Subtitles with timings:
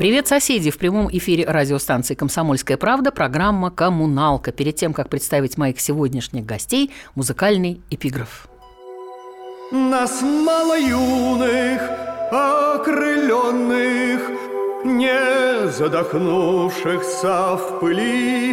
[0.00, 0.70] Привет, соседи!
[0.70, 4.50] В прямом эфире радиостанции «Комсомольская правда» программа «Коммуналка».
[4.50, 8.48] Перед тем, как представить моих сегодняшних гостей, музыкальный эпиграф.
[9.70, 11.82] Нас мало юных,
[12.32, 14.22] окрыленных,
[14.86, 18.52] не задохнувшихся в пыли,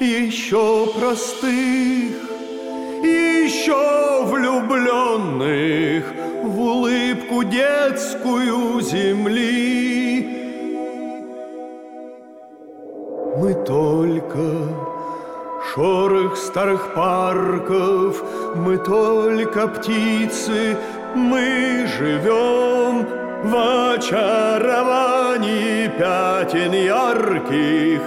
[0.00, 2.29] еще простых,
[3.02, 6.04] еще влюбленных
[6.42, 10.40] в улыбку детскую земли.
[13.36, 14.40] Мы только
[15.72, 18.22] шорох старых парков,
[18.56, 20.76] мы только птицы,
[21.14, 23.06] мы живем
[23.44, 23.54] в
[23.94, 28.00] очаровании пятен ярких,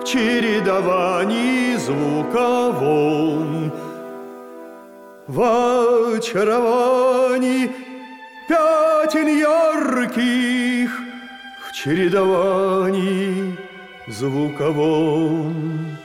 [0.00, 3.72] в чередовании звуковом.
[5.28, 7.72] В очаровании
[8.46, 10.90] пятен ярких,
[11.66, 13.58] в чередовании
[14.06, 15.96] звуковом.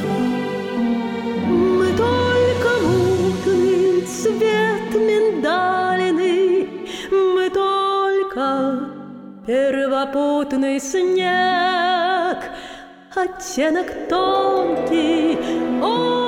[0.00, 6.68] Мы только мутный цвет миндалины,
[7.12, 8.80] Мы только
[9.46, 12.38] первопутный снег,
[13.14, 15.38] Оттенок тонкий,
[15.80, 16.25] отзвук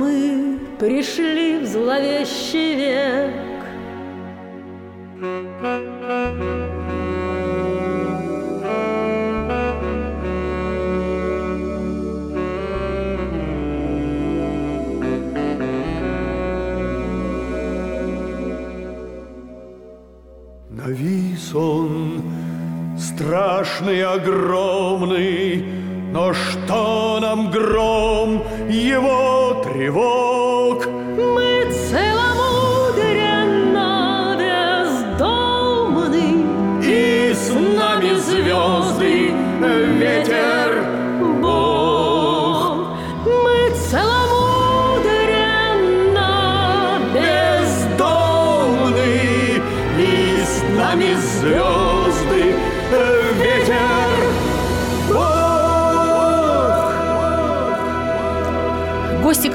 [0.00, 3.34] мы пришли в зловещий век.
[20.70, 22.22] Навис он
[22.98, 25.62] страшный, огромный,
[26.10, 30.99] но что нам гром его тревог?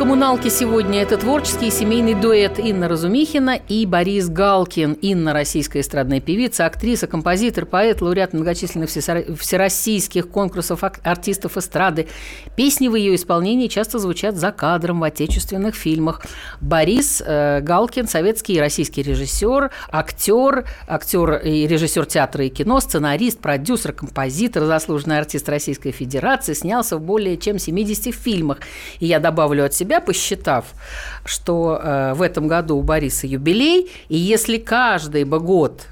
[0.06, 4.94] Гости коммуналки сегодня– это творческий и семейный дуэт Инна Разумихина и Борис Галкин.
[4.94, 12.08] Инна– российская эстрадная певица, актриса, композитор, поэт, лауреат многочисленных всероссийских конкурсов артистов эстрады.
[12.56, 16.24] Песни в ее исполнении часто звучат за кадром в отечественных фильмах.
[16.62, 23.40] Борис э, Галкин– советский и российский режиссер, актер, актер и режиссер театра и кино, сценарист,
[23.40, 28.60] продюсер, композитор, заслуженный артист Российской Федерации, снялся в более чем 70 фильмах.
[29.00, 30.66] И я добавлю от себя, посчитав,
[31.26, 35.88] что э, в этом году у Бориса юбилей, и если каждый бы год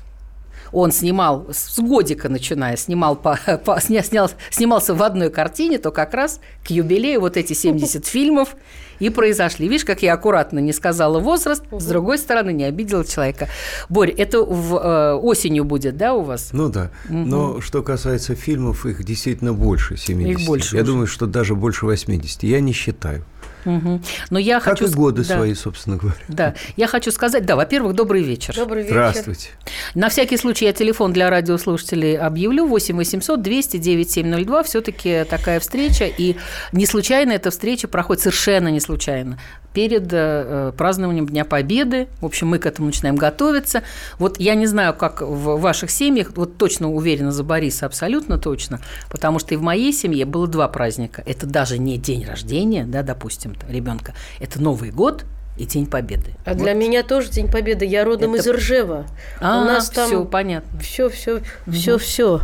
[0.75, 5.91] он снимал с годика начиная, снимал по, по- сня- снял, снимался в одной картине, то
[5.91, 8.55] как раз к юбилею вот эти 70 фильмов
[8.97, 9.67] и произошли.
[9.67, 13.49] Видишь, как я аккуратно не сказала возраст, с другой стороны не обидела человека.
[13.89, 16.49] Борь, это в, э, осенью будет, да, у вас?
[16.53, 16.89] Ну да.
[17.07, 20.39] Но что касается фильмов, их действительно больше 70.
[20.41, 20.91] Их больше Я уже.
[20.91, 22.43] думаю, что даже больше 80.
[22.43, 23.25] Я не считаю.
[23.65, 24.03] Мгм.
[24.29, 24.87] Но я Как хочу...
[24.87, 26.17] и годы да, свои, собственно говоря.
[26.27, 28.55] Да, я хочу сказать, да, во-первых, добрый вечер.
[28.55, 28.93] Добрый вечер.
[28.93, 29.49] Здравствуйте.
[29.95, 34.63] На всякий случай я телефон для радиослушателей объявлю 8 800 200 9702.
[34.63, 36.05] Все-таки такая встреча.
[36.05, 36.35] И
[36.71, 39.39] не случайно эта встреча проходит, совершенно не случайно,
[39.73, 42.07] перед э, празднованием Дня Победы.
[42.21, 43.83] В общем, мы к этому начинаем готовиться.
[44.19, 48.79] Вот я не знаю, как в ваших семьях, вот точно уверена за Бориса, абсолютно точно,
[49.09, 51.23] потому что и в моей семье было два праздника.
[51.25, 54.13] Это даже не день рождения, да, допустим, ребенка.
[54.39, 56.31] Это Новый год и День Победы.
[56.45, 57.85] А для меня тоже День Победы.
[57.85, 59.05] Я родом Это- из Ржева.
[59.39, 60.79] А, У нас там все понятно.
[60.79, 62.41] все, все, все, все.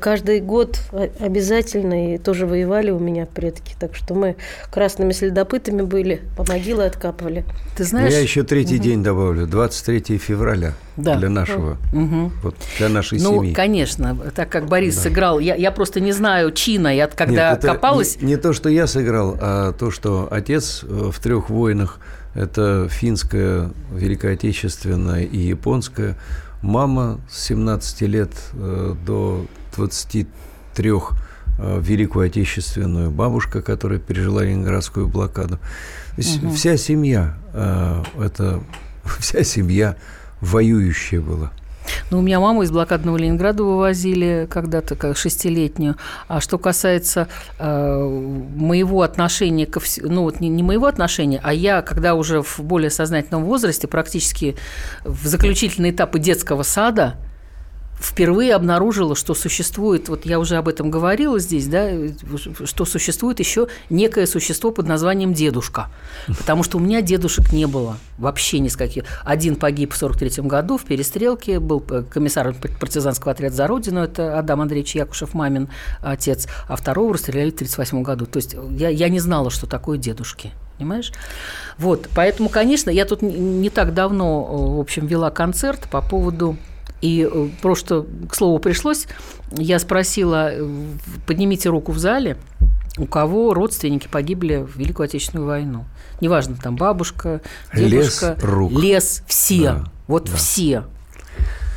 [0.00, 0.78] Каждый год
[1.18, 3.74] обязательно и тоже воевали у меня предки.
[3.80, 4.36] Так что мы
[4.70, 7.44] красными следопытами были, по могилы откапывали.
[7.76, 9.46] Ты Ну, знаешь, Я еще третий день добавлю.
[9.48, 10.74] 23 февраля.
[10.98, 11.16] Да.
[11.16, 11.78] для нашего,
[12.42, 13.54] вот, для нашей Ну, семьи.
[13.54, 18.16] конечно, так как Борис сыграл, я, я просто не знаю чина, я когда Нет, копалась,
[18.20, 22.00] Не, не то, что я сыграл, а то, что отец э, в трех войнах
[22.34, 26.16] это финская, Великая Отечественная и японская.
[26.62, 29.46] Мама с 17 лет э, до
[29.76, 35.58] 23 э, Великую Отечественную, бабушка, которая пережила Ленинградскую блокаду.
[36.16, 38.60] Есть вся семья, э, это
[39.18, 39.96] вся семья
[40.40, 41.50] воюющая была.
[42.10, 45.96] Ну, у меня маму из блокадного Ленинграда вывозили когда-то, как шестилетнюю.
[46.26, 48.02] А что касается э,
[48.56, 52.60] моего отношения ко всему, ну, вот не, не моего отношения, а я, когда уже в
[52.60, 54.56] более сознательном возрасте, практически
[55.04, 57.16] в заключительные этапы детского сада,
[58.00, 61.90] впервые обнаружила, что существует, вот я уже об этом говорила здесь, да,
[62.64, 65.88] что существует еще некое существо под названием дедушка.
[66.26, 69.04] Потому что у меня дедушек не было вообще ни с каких.
[69.24, 74.60] Один погиб в 43 году в перестрелке, был комиссаром партизанского отряда «За Родину», это Адам
[74.60, 75.68] Андреевич Якушев, мамин
[76.00, 78.26] отец, а второго расстреляли в 38 году.
[78.26, 80.52] То есть я, я не знала, что такое дедушки.
[80.78, 81.12] Понимаешь?
[81.76, 84.44] Вот, поэтому, конечно, я тут не так давно,
[84.76, 86.56] в общем, вела концерт по поводу
[87.00, 89.06] и просто, к слову, пришлось,
[89.52, 90.52] я спросила,
[91.26, 92.36] поднимите руку в зале,
[92.98, 95.84] у кого родственники погибли в Великую Отечественную войну.
[96.20, 97.40] Неважно, там бабушка,
[97.72, 98.34] дедушка.
[98.36, 98.72] Лес рук.
[98.72, 99.62] Лес, все.
[99.62, 100.36] Да, вот да.
[100.36, 100.84] все.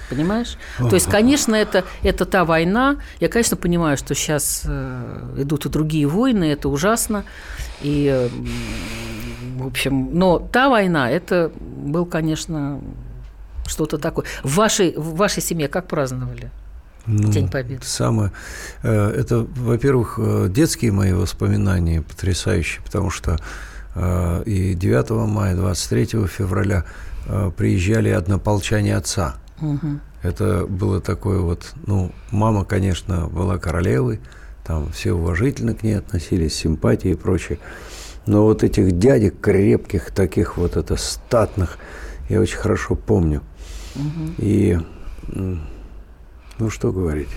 [0.10, 0.58] Понимаешь?
[0.78, 2.98] То есть, конечно, это, это та война.
[3.22, 7.24] Я, конечно, понимаю, что сейчас э, идут и другие войны, это ужасно.
[7.82, 8.28] И, э,
[9.58, 12.82] в общем, но та война, это был, конечно,
[13.72, 14.26] что-то такое.
[14.44, 16.52] В вашей, в вашей семье как праздновали
[17.08, 17.84] Ну, День Победы?
[17.84, 18.32] Самое,
[18.84, 23.40] э, это, во-первых, э, детские мои воспоминания потрясающие, потому что
[23.96, 26.86] э, и 9 мая, 23 февраля
[27.56, 29.36] приезжали однополчане отца.
[30.24, 34.20] Это было такое вот, ну, мама, конечно, была королевой,
[34.66, 37.60] там все уважительно к ней относились, симпатии и прочее.
[38.26, 41.78] Но вот этих дядек крепких, таких вот это статных,
[42.31, 43.42] я очень хорошо помню.
[44.38, 44.80] И,
[45.33, 45.62] м,
[46.60, 47.30] ну, что говорить.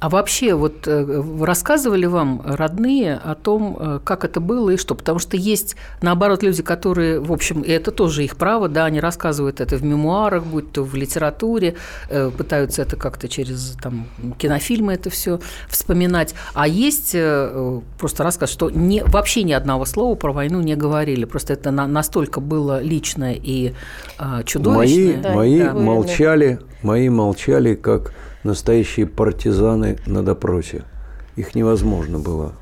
[0.00, 4.94] А вообще, вот э, рассказывали вам родные о том, э, как это было и что?
[4.94, 9.00] Потому что есть, наоборот, люди, которые, в общем, и это тоже их право, да, они
[9.00, 11.74] рассказывают это в мемуарах, будь то в литературе,
[12.10, 14.06] э, пытаются это как-то через там,
[14.38, 16.34] кинофильмы это все вспоминать.
[16.54, 17.16] А есть
[17.98, 21.24] просто рассказ, что не, вообще ни одного слова про войну не говорили.
[21.24, 23.72] Просто это на, настолько было личное и э,
[24.18, 25.22] Мои, чудовищное.
[25.22, 25.74] Да, мои да.
[25.74, 28.12] молчали, мои молчали, как
[28.48, 30.84] настоящие партизаны на допросе.
[31.36, 32.52] Их невозможно было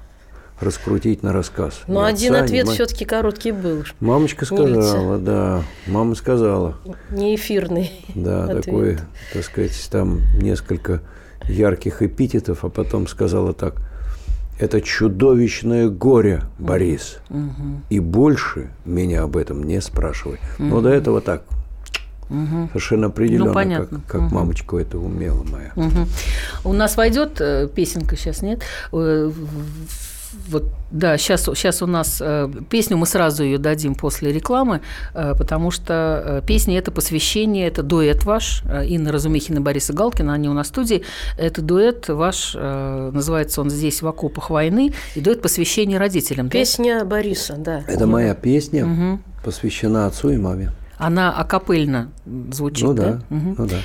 [0.61, 1.83] раскрутить на рассказ.
[1.87, 2.75] Но Ни один отца, ответ мать.
[2.75, 3.85] все-таки короткий был.
[4.01, 6.77] Мамочка сказала, да, мама сказала.
[7.11, 7.93] Не эфирный.
[8.15, 8.65] Да, ответ.
[8.65, 8.99] такой,
[9.33, 11.03] так сказать, там несколько
[11.49, 13.77] ярких эпитетов, а потом сказала так.
[14.59, 17.19] Это чудовищное горе, Борис.
[17.91, 20.39] И больше меня об этом не спрашивай.
[20.59, 21.43] Но до этого так.
[22.29, 24.01] Совершенно определенно, Ну, понятно.
[24.07, 25.73] как, как мамочка это умела моя.
[25.77, 26.07] Мгм.
[26.65, 28.63] У нас войдет э, песенка сейчас, нет?
[28.93, 29.31] Э,
[30.51, 34.81] Вот, да, сейчас, сейчас у нас э, песню, мы сразу ее дадим после рекламы,
[35.15, 39.93] э, потому что э, песня– это посвящение, это дуэт ваш, э, Инна Разумихина и Бориса
[39.95, 41.05] Галкина, они у нас в студии.
[41.39, 46.49] Это дуэт ваш, э, называется он «Здесь в окопах войны», и дуэт посвящения родителям.
[46.49, 46.53] да?
[46.53, 47.83] Песня Бориса, да.
[47.87, 50.73] Это моя песня, посвящена отцу и маме.
[50.99, 52.11] Она акапельно
[52.53, 53.55] звучит, ну да, Мгм.
[53.59, 53.77] ну да.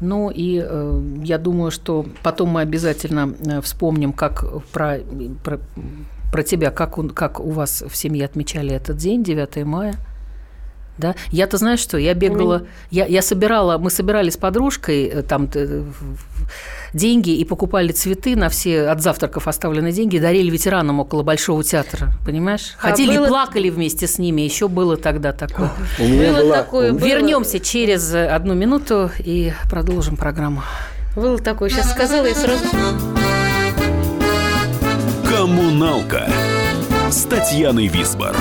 [0.00, 4.98] Ну и э, я думаю, что потом мы обязательно э, вспомним, как про,
[5.42, 5.58] про,
[6.30, 9.94] про тебя, как у, как у вас в семье отмечали этот день, 9 мая.
[10.98, 11.14] Да?
[11.30, 15.82] Я-то знаешь что, я бегала, я, я собирала, мы собирали с подружкой э, там э,
[15.82, 16.37] в-
[16.92, 21.62] деньги и покупали цветы на все от завтраков оставленные деньги, и дарили ветеранам около Большого
[21.64, 22.74] театра, понимаешь?
[22.80, 25.70] А Ходили, было- плакали вместе с ними, еще было тогда такое.
[25.98, 30.62] У меня Было была, такое, было- Вернемся через одну минуту и продолжим программу.
[31.16, 32.64] Было такое, сейчас сказала и сразу...
[35.28, 36.28] Коммуналка
[37.10, 38.34] с Татьяной Висбор.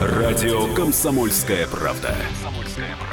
[0.00, 2.14] Радио «Комсомольская правда».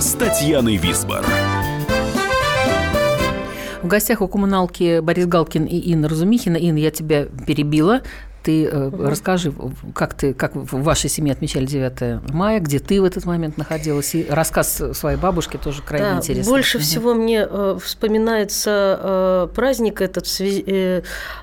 [0.00, 1.22] с Татьяной Висбор.
[3.82, 6.56] В гостях у коммуналки Борис Галкин и Инна Разумихина.
[6.56, 8.00] Инна, я тебя перебила.
[8.42, 9.52] Ты э, расскажи,
[9.94, 14.14] как ты, как в вашей семье отмечали 9 мая, где ты в этот момент находилась,
[14.14, 16.50] и рассказ своей бабушки тоже крайне Да, интересный.
[16.50, 16.84] больше Мгм.
[16.84, 20.26] всего мне э, вспоминается э, праздник этот.
[20.26, 21.02] связи- э,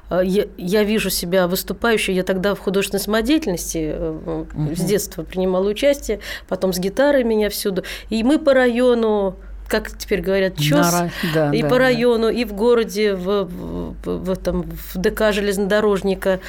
[0.10, 2.14] э, я, я вижу себя выступающей.
[2.14, 7.84] Я тогда в художественной самодеятельности э, с детства принимала участие, потом с гитарой меня всюду.
[8.10, 9.36] И мы по району
[9.68, 11.80] как теперь говорят, ЧОС, На да, и да, по да.
[11.80, 16.40] району, и в городе, в, в, в этом, в ДК железнодорожника.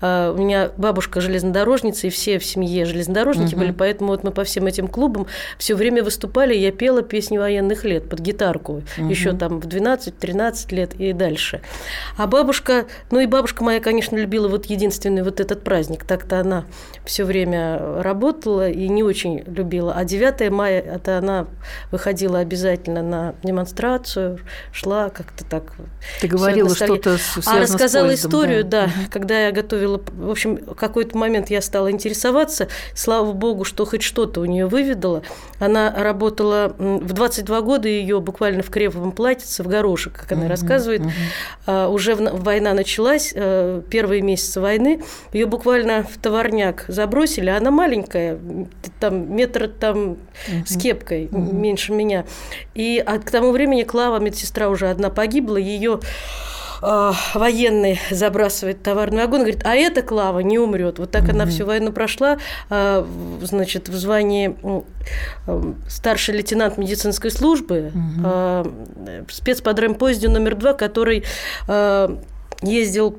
[0.00, 4.44] А, У меня бабушка железнодорожница, и все в семье железнодорожники были, поэтому вот мы по
[4.44, 5.26] всем этим клубам
[5.58, 10.94] все время выступали, я пела песни военных лет под гитарку, еще там в 12-13 лет
[10.94, 11.60] и дальше.
[12.16, 16.64] А бабушка, ну и бабушка моя, конечно, любила вот единственный вот этот праздник, так-то она
[17.04, 19.94] все время работала и не очень любила.
[19.94, 21.46] А 9 мая, это она
[21.90, 22.67] выходила обязательно
[23.02, 24.38] на демонстрацию,
[24.72, 25.72] шла как-то так.
[26.20, 28.86] Ты говорила что-то А связано с рассказала поездом, историю, да.
[28.86, 34.02] да, когда я готовила, в общем, какой-то момент я стала интересоваться, слава богу, что хоть
[34.02, 35.22] что-то у нее выведала.
[35.58, 41.02] Она работала в 22 года ее буквально в креповом платьице, в горошек, как она рассказывает.
[41.66, 48.38] А, Уже война началась, э, первые месяцы войны, ее буквально в товарняк забросили, она маленькая,
[49.00, 50.16] там метр там
[50.66, 52.24] с кепкой, м, меньше меня.
[52.74, 56.00] И а к тому времени Клава, медсестра уже одна погибла, ее
[56.82, 60.98] э, военный забрасывает товарный вагон, говорит, а эта Клава не умрет.
[60.98, 62.38] Вот так она всю войну прошла,
[62.70, 63.04] э,
[63.40, 64.56] в- значит, в звании
[65.46, 67.92] э, старший лейтенант медицинской службы,
[68.24, 68.64] э,
[69.26, 71.24] в спецподрэмпоезде номер два, который
[71.68, 72.16] э,
[72.62, 73.18] ездил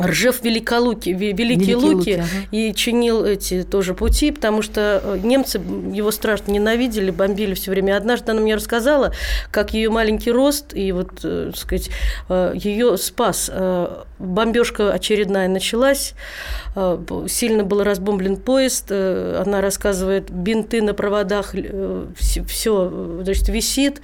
[0.00, 2.26] Ржев Великолуки, Ве- Великие Великие Луки, Луки, ага.
[2.52, 7.96] и чинил эти тоже пути, потому что э, немцы его страшно ненавидели, бомбили все время.
[7.96, 9.12] Однажды она мне рассказала,
[9.50, 11.90] как ее маленький рост и вот, э, так сказать,
[12.54, 13.50] ее спас.
[14.18, 16.14] Бомбежка очередная началась,
[16.76, 18.86] э, сильно был разбомблен поезд.
[18.90, 21.54] э, Она рассказывает, бинты на проводах,
[22.16, 24.00] все, значит, висит.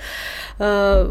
[0.58, 1.10] э,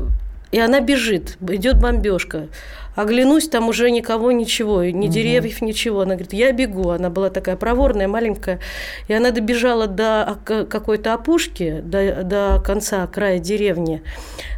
[0.52, 2.48] И она бежит, идет бомбежка.
[2.96, 6.02] Оглянусь, там уже никого, ничего, ни деревьев, ничего.
[6.02, 6.90] Она говорит, я бегу.
[6.90, 8.60] Она была такая проворная, маленькая.
[9.08, 14.04] И она добежала до какой-то опушки, до, до конца края деревни,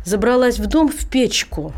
[0.04, 1.74] забралась в дом в печку.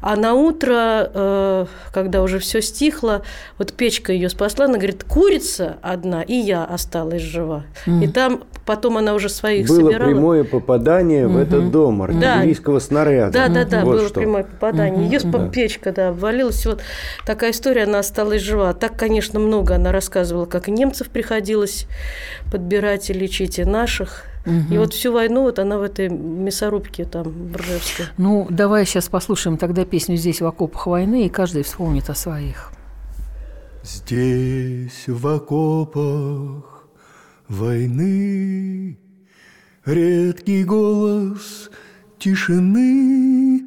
[0.00, 3.22] А на утро, э, когда уже все стихло,
[3.58, 7.64] вот печка ее спасла, она говорит, курица одна, и я осталась жива.
[7.86, 10.10] И там потом она уже своих Было собирала.
[10.10, 13.32] прямое попадание в этот дом артиллерийского снаряда.
[13.32, 14.20] Да, да, да, Вот было что.
[14.20, 15.06] прямое попадание.
[15.08, 16.64] Ее печка, да, обвалилась.
[16.66, 16.80] Вот
[17.26, 18.72] такая история, она осталась жива.
[18.72, 21.86] Так, конечно, много она рассказывала, как и немцев приходилось
[22.50, 24.24] подбирать и лечить, и наших.
[24.46, 28.06] И вот всю войну вот она в этой мясорубке там, в Ржевской.
[28.16, 32.72] Ну, давай сейчас послушаем тогда песню «Здесь в окопах войны», и каждый вспомнит о своих.
[33.82, 36.86] Здесь в окопах
[37.48, 38.98] войны
[39.86, 41.70] Редкий голос
[42.18, 43.66] тишины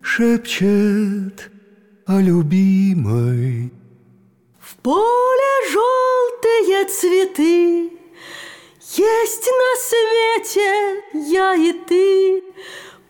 [0.00, 1.52] Шепчет
[2.06, 3.72] о любимой
[4.58, 7.92] В поле желтые цветы,
[8.94, 12.44] Есть на свете я и ты,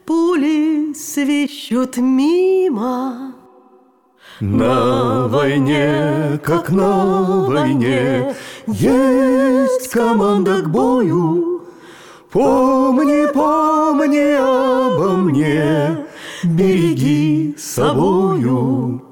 [0.07, 3.35] Пули свищут мимо.
[4.39, 8.33] На войне, как на войне,
[8.69, 11.63] Есть команда к бою.
[12.31, 16.07] Помни, помни обо мне,
[16.45, 19.03] Береги собою.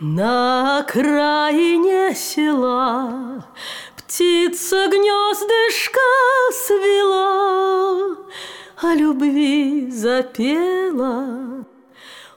[0.00, 3.44] На окраине села
[4.10, 6.00] Птица гнездышко
[6.66, 8.16] свела,
[8.82, 11.64] О любви запела.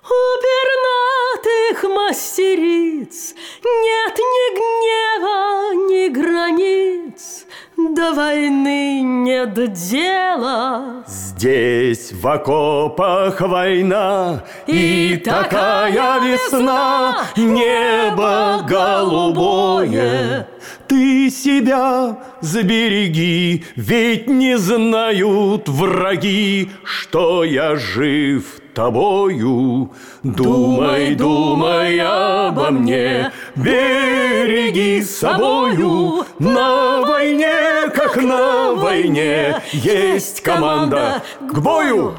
[0.06, 11.04] У пернатых мастериц Нет ни гнева, ни границ, До войны нет дела.
[11.08, 20.48] Здесь в окопах война И И такая весна Небо голубое
[20.94, 29.90] Ты себя забереги Ведь не знают враги Что я жив тобою.
[30.22, 36.26] Думай, думай обо мне Береги собою.
[36.38, 42.14] На войне, как на войне Есть команда к бою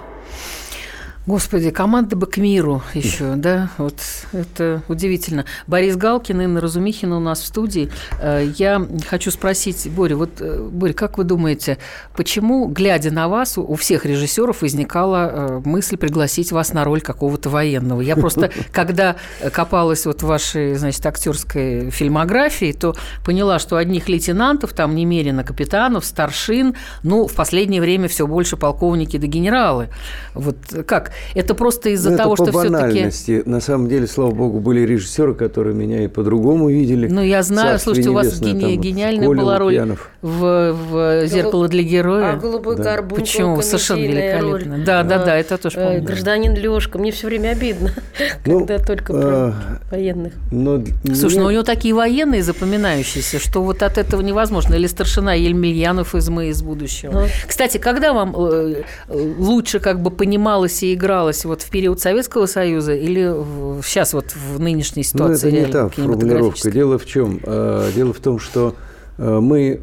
[1.26, 3.98] Господи, команда бы к миру еще, да, вот
[4.32, 5.46] это удивительно.
[5.66, 7.90] Борис Галкин, Инна Разумихина у нас в студии.
[8.20, 11.78] Э, я хочу спросить, Боря, вот, э, Боря, как вы думаете,
[12.14, 17.48] почему, глядя на вас, у всех режиссеров возникала э, мысль пригласить вас на роль какого-то
[17.48, 18.02] военного?
[18.02, 19.16] Я просто, когда
[19.50, 26.04] копалась вот в вашей, значит, актерской фильмографии, то поняла, что одних лейтенантов там немерено, капитанов,
[26.04, 29.88] старшин, ну, в последнее время все больше полковники да генералы.
[30.34, 31.13] Вот как?
[31.34, 33.42] Это просто из-за ну, того, это что все-таки...
[33.48, 37.08] На самом деле, слава богу, были режиссеры, которые меня и по-другому видели.
[37.08, 38.76] Ну, я знаю, слушайте, у вас гени...
[38.76, 42.32] гениальная Коля была роль в, в «Зеркало для героя».
[42.32, 42.84] А «Голубой да.
[42.84, 43.60] горбун» Почему?
[43.62, 44.74] Совершенно великолепно.
[44.76, 44.84] Роль.
[44.84, 46.02] Да, да, да, это тоже помню.
[46.02, 46.98] Гражданин Лёшка.
[46.98, 47.90] Мне все время обидно,
[48.46, 49.54] ну, когда только про а,
[49.90, 50.32] военных.
[50.50, 50.82] Но
[51.14, 54.74] Слушай, ну у него такие военные запоминающиеся, что вот от этого невозможно.
[54.74, 57.12] Или старшина Ельмельянов из «Мы из будущего».
[57.12, 57.26] Ну.
[57.46, 61.03] Кстати, когда вам э, лучше как бы понималось и игралось
[61.44, 63.34] вот в период Советского Союза или
[63.82, 65.50] сейчас вот в нынешней ситуации?
[65.50, 66.70] Ну, это не та формулировка.
[66.70, 67.40] Дело в чем?
[67.44, 68.74] А, дело в том, что
[69.18, 69.80] а, мы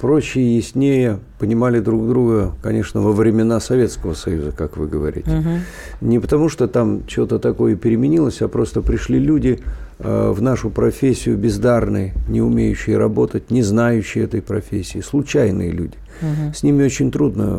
[0.00, 5.30] проще и яснее понимали друг друга, конечно, во времена Советского Союза, как вы говорите.
[5.30, 6.08] Угу.
[6.08, 9.60] Не потому, что там что-то такое переменилось, а просто пришли люди
[9.98, 15.96] а, в нашу профессию бездарные, не умеющие работать, не знающие этой профессии, случайные люди.
[16.20, 16.54] Угу.
[16.54, 17.58] С ними очень трудно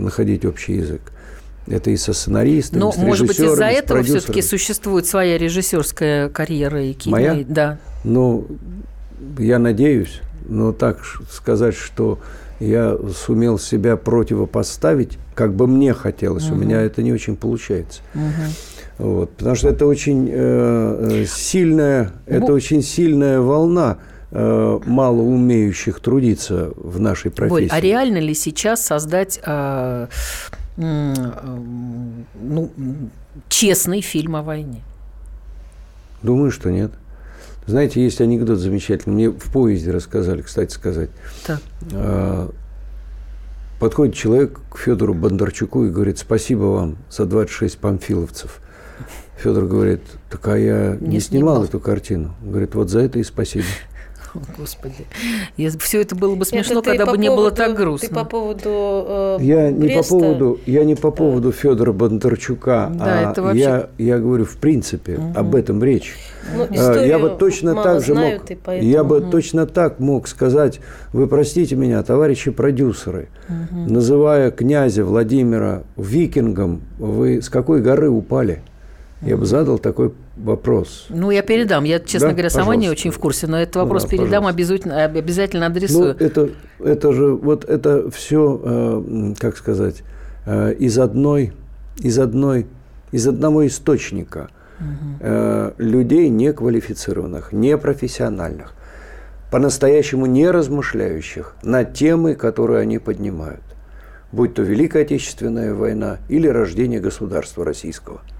[0.00, 1.00] находить общий язык.
[1.66, 6.82] Это и со сценаристами, Но, с может быть, из-за этого все-таки существует своя режиссерская карьера
[6.82, 7.12] и кино.
[7.12, 7.44] Моя?
[7.46, 7.78] Да.
[8.02, 8.46] Ну,
[9.38, 11.00] я надеюсь, но так
[11.30, 12.18] сказать, что
[12.60, 16.56] я сумел себя противопоставить, как бы мне хотелось, угу.
[16.56, 18.02] у меня это не очень получается.
[18.14, 19.08] Угу.
[19.08, 23.96] Вот, потому что это очень э, э сильная, это очень сильная волна
[24.30, 27.68] э, мало умеющих трудиться в нашей профессии.
[27.68, 30.08] Боль, а реально ли сейчас создать э,
[30.80, 32.70] ну,
[33.48, 34.82] честный фильм о войне?
[36.22, 36.92] Думаю, что нет.
[37.66, 39.14] Знаете, есть анекдот замечательный.
[39.14, 41.10] Мне в поезде рассказали, кстати сказать.
[41.46, 41.60] Так.
[41.92, 42.50] А,
[43.78, 48.60] подходит человек к Федору Бондарчуку и говорит, спасибо вам за 26 памфиловцев.
[49.38, 52.34] Федор говорит, так а я не, не снимал, снимал эту картину.
[52.42, 53.66] Говорит, вот за это и спасибо.
[54.58, 55.06] Господи.
[55.78, 58.08] Все это было бы смешно, когда бы не было так грустно.
[58.08, 63.32] Ты по поводу э, я не по поводу, я не по поводу Федора Бондарчука, да,
[63.36, 63.60] а вообще...
[63.60, 65.32] я, я говорю в принципе угу.
[65.38, 66.16] об этом речь.
[66.56, 68.90] Ну, а, я бы точно так же мог, поэтому...
[68.90, 69.30] я бы угу.
[69.30, 70.80] точно так мог сказать,
[71.12, 73.92] вы простите меня, товарищи продюсеры, угу.
[73.92, 78.62] называя князя Владимира викингом, вы с какой горы упали?
[79.22, 81.06] Я бы задал такой вопрос.
[81.08, 81.84] Ну, я передам.
[81.84, 82.34] Я, честно да?
[82.34, 82.80] говоря, сама пожалуйста.
[82.80, 86.16] не очень в курсе, но этот вопрос да, передам, обязательно, обязательно адресую.
[86.18, 90.02] Ну, это, это же, вот это все, э, как сказать,
[90.46, 91.52] э, из одной,
[91.98, 92.66] из одной,
[93.12, 94.48] из одного источника
[94.78, 95.74] угу.
[95.78, 98.74] людей неквалифицированных, непрофессиональных,
[99.50, 103.62] по-настоящему не размышляющих на темы, которые они поднимают,
[104.32, 108.22] будь то Великая Отечественная война или рождение государства российского–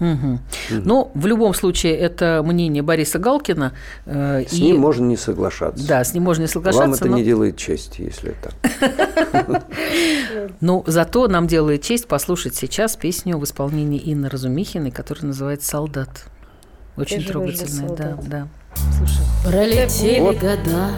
[0.00, 0.08] Угу.
[0.10, 0.82] Угу.
[0.84, 3.72] Ну, в любом случае, это мнение Бориса Галкина.
[4.06, 4.62] Э, с и...
[4.62, 5.86] ним можно не соглашаться.
[5.86, 6.86] Да, с ним можно не соглашаться.
[6.86, 7.16] Вам это но...
[7.16, 9.64] не делает честь, если так.
[10.60, 16.26] Ну, зато нам делает честь послушать сейчас песню в исполнении Инны Разумихиной, которая называется «Солдат».
[16.96, 18.48] Очень трогательная, да, да.
[18.96, 19.22] Слушай.
[19.44, 20.90] Пролетели года,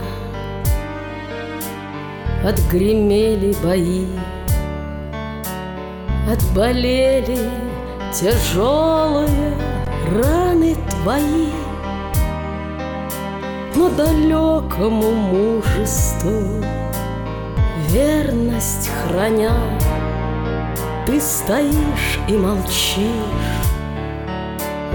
[2.43, 4.07] отгремели бои,
[6.27, 7.70] отболели
[8.13, 9.55] тяжелые
[10.11, 11.49] раны твои,
[13.75, 16.65] Но далекому мужеству
[17.89, 19.55] верность храня,
[21.07, 23.07] Ты стоишь и молчишь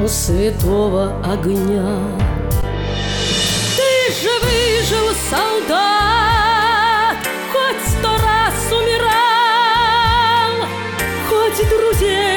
[0.03, 1.99] у святого огня.
[3.77, 7.17] Ты же выжил, солдат,
[7.53, 10.67] хоть сто раз умирал,
[11.29, 12.34] хоть друзей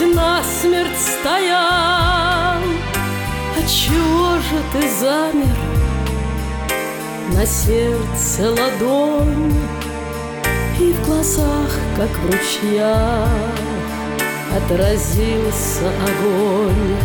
[0.00, 2.62] Хоть насмерть стоял.
[2.62, 5.56] А чего же ты замер?
[7.34, 9.54] На сердце ладонь
[10.78, 13.28] И в глазах, как в ручьях
[14.56, 16.96] Отразился огонь.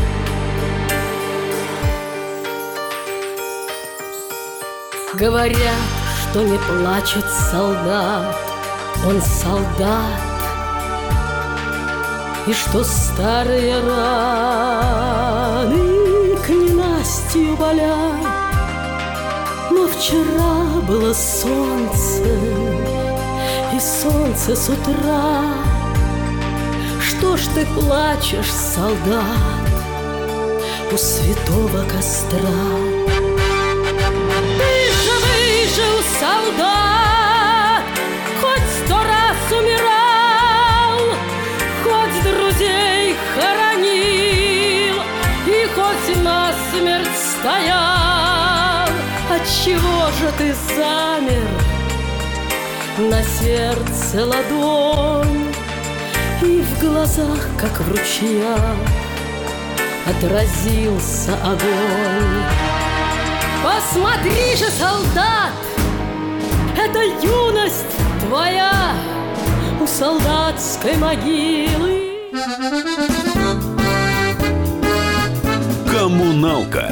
[5.16, 5.60] Говорят,
[6.22, 8.36] что не плачет солдат.
[9.06, 10.35] Он солдат,
[12.48, 14.36] И что старые раны
[16.46, 18.22] к ненастью болят.
[19.72, 22.24] Но вчера было солнце,
[23.74, 25.42] и солнце с утра.
[27.02, 29.26] Что ж ты плачешь, солдат,
[30.92, 32.40] у святого костра?
[34.60, 36.95] Ты же выжил, солдат,
[47.46, 48.88] стоял.
[49.30, 51.48] Отчего же ты замер
[52.98, 55.54] на сердце ладонь
[56.42, 58.78] и в глазах, как в ручьях,
[60.08, 62.44] отразился огонь.
[63.64, 65.54] Посмотри же, солдат,
[66.76, 67.86] это юность
[68.28, 68.94] твоя
[69.80, 72.12] у солдатской могилы.
[75.92, 76.92] Коммуналка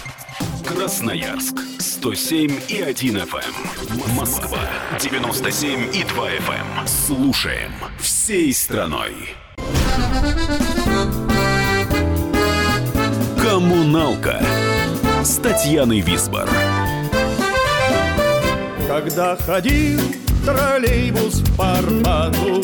[0.75, 4.15] Красноярск 107 и 1 FM.
[4.15, 4.59] Москва
[4.99, 6.87] 97 и 2 FM.
[6.87, 9.13] Слушаем всей страной.
[13.41, 14.41] Коммуналка
[15.23, 16.49] с Татьяной Висбор.
[18.87, 19.99] Когда ходил
[20.45, 22.61] троллейбус по Арбату,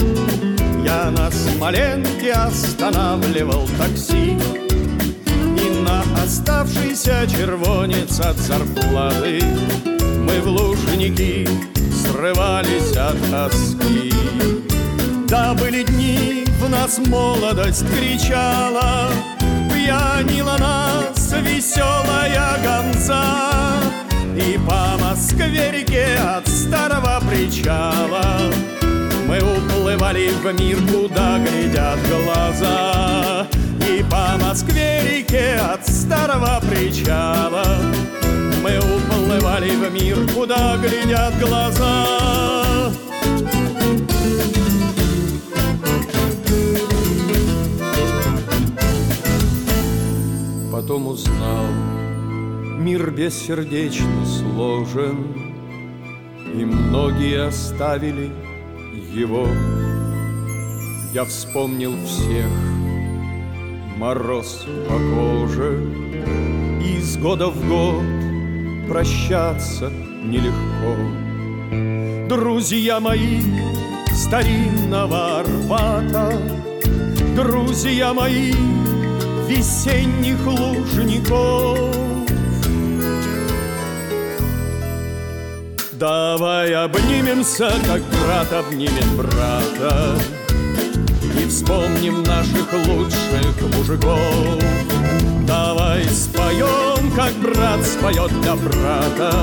[0.85, 4.66] Я на Смоленке останавливал такси.
[5.87, 9.41] На оставшийся червонец от зарплаты
[9.95, 11.47] Мы в лужники
[12.03, 14.13] срывались от тоски.
[15.29, 19.07] Да, были дни, в нас молодость кричала,
[19.73, 23.23] Пьянила нас веселая гонца,
[24.35, 28.41] И по Москве-реке от старого причала
[29.25, 33.47] Мы уплывали в мир, куда глядят глаза.
[34.09, 37.65] По Москве-реке от старого причала
[38.63, 42.17] Мы уплывали в мир, куда глядят глаза.
[50.71, 51.65] Потом узнал,
[52.79, 55.33] мир бессердечно сложен,
[56.55, 58.31] И многие оставили
[59.13, 59.47] его.
[61.13, 62.47] Я вспомнил всех,
[63.97, 65.83] мороз по коже,
[66.83, 68.03] из года в год
[68.87, 69.89] прощаться
[70.23, 70.95] нелегко.
[72.29, 73.41] Друзья мои
[74.13, 76.39] старинного Арбата,
[77.35, 78.53] Друзья мои
[79.47, 81.77] весенних лужников.
[85.93, 90.15] Давай обнимемся, как брат обнимет брата,
[91.39, 94.61] И вспомним наших лучших мужиков.
[95.47, 99.33] Давай споем, как брат споет для брата,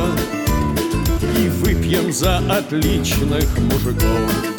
[1.39, 4.54] И выпьем за отличных мужиков.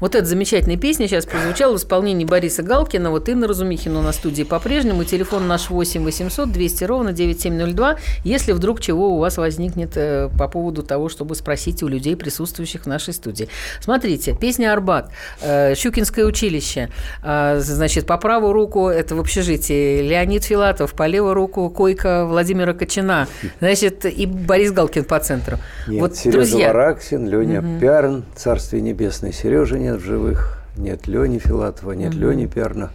[0.00, 3.10] Вот эта замечательная песня сейчас прозвучала в исполнении Бориса Галкина.
[3.10, 5.04] Вот Инна Разумихина на студии по-прежнему.
[5.04, 7.96] Телефон наш 8 800 200 ровно 9702.
[8.24, 12.82] Если вдруг чего у вас возникнет э, по поводу того, чтобы спросить у людей, присутствующих
[12.82, 13.48] в нашей студии.
[13.80, 15.10] Смотрите, песня «Арбат»,
[15.42, 16.90] э, Щукинское училище.
[17.24, 22.72] Э, значит, по правую руку это в общежитии Леонид Филатов, по левую руку койка Владимира
[22.72, 23.26] Кочина.
[23.58, 25.58] Значит, и Борис Галкин по центру.
[25.86, 27.80] Нет, вот, Сережа друзья, Вараксин, Леня угу.
[27.80, 29.32] Пярн, Царствие Небесное.
[29.32, 32.20] Сережа нет в живых, нет Лени Филатова, нет угу.
[32.20, 32.90] Лени Перна.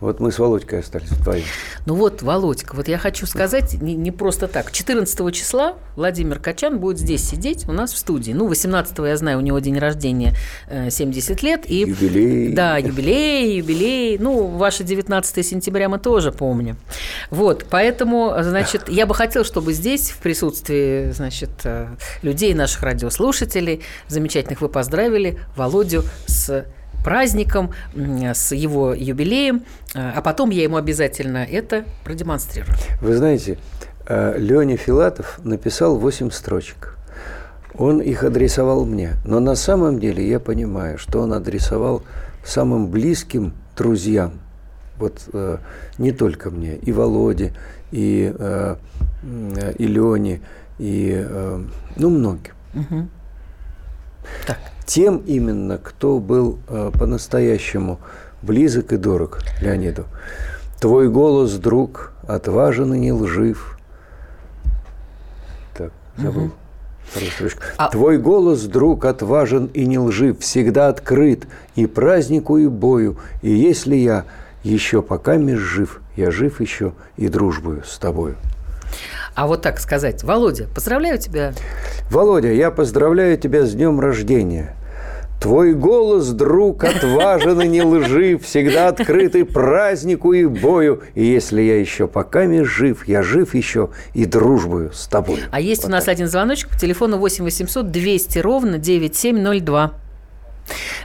[0.00, 1.44] Вот мы с Володькой остались вдвоем.
[1.84, 4.72] Ну вот, Володька, вот я хочу сказать, не, не просто так.
[4.72, 8.32] 14 числа Владимир Качан будет здесь сидеть у нас в студии.
[8.32, 10.34] Ну, 18 я знаю, у него день рождения
[10.70, 11.70] 70 лет.
[11.70, 12.54] И, юбилей.
[12.54, 14.16] Да, юбилей, юбилей.
[14.18, 16.78] Ну, ваше 19 сентября мы тоже помним.
[17.28, 21.50] Вот, поэтому, значит, я бы хотел, чтобы здесь, в присутствии, значит,
[22.22, 26.64] людей, наших радиослушателей, замечательных, вы поздравили Володю с
[27.04, 29.62] праздником, с его юбилеем,
[29.94, 32.74] а потом я ему обязательно это продемонстрирую.
[33.00, 33.58] Вы знаете,
[34.08, 36.96] Леня Филатов написал 8 строчек.
[37.74, 39.12] Он их адресовал мне.
[39.24, 42.02] Но на самом деле я понимаю, что он адресовал
[42.44, 44.32] самым близким друзьям.
[44.98, 45.58] Вот э,
[45.96, 47.54] не только мне, и Володе,
[47.90, 48.76] и, э,
[49.78, 50.40] и Лене,
[50.78, 51.64] и э,
[51.96, 52.52] ну многим.
[52.74, 53.08] Угу.
[54.46, 54.58] Так
[54.90, 58.00] тем именно, кто был э, по-настоящему
[58.42, 60.06] близок и дорог Леониду.
[60.80, 63.78] Твой голос, друг, отважен и не лжив.
[65.78, 66.46] Так, забыл.
[66.46, 66.52] Угу.
[67.76, 67.88] А...
[67.88, 73.16] Твой голос, друг, отважен и не лжив, всегда открыт и празднику, и бою.
[73.42, 74.24] И если я
[74.64, 78.34] еще пока жив, я жив еще и дружбою с тобою.
[79.36, 81.52] А вот так сказать, Володя, поздравляю тебя.
[82.10, 84.74] Володя, я поздравляю тебя с днем рождения.
[85.40, 91.00] Твой голос, друг, отважен и не лжи, всегда открытый празднику и бою.
[91.14, 95.40] И если я еще пока не жив, я жив еще и дружбою с тобой.
[95.50, 96.12] А есть вот у нас так.
[96.12, 99.94] один звоночек по телефону 8 800 200 ровно 9702.